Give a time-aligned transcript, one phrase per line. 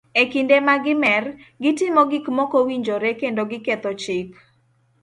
[0.21, 1.25] E kinde ma gi mer,
[1.63, 4.29] gitimo gik mokowinjore kendo ketho chik.